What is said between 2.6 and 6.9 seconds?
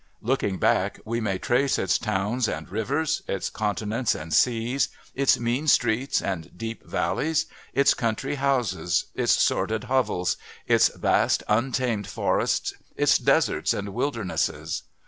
rivers, its continents and seas, its mean streets and deep